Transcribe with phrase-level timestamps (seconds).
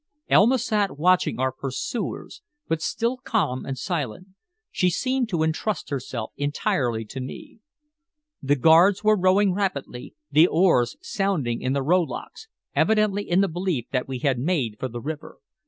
[0.29, 4.29] Elma sat watching our pursuers, but still calm and silent.
[4.71, 7.59] She seemed to intrust herself entirely to me.
[8.41, 13.89] The guards were rowing rapidly, the oars sounding in the rowlocks, evidently in the belief
[13.91, 15.37] that we had made for the river.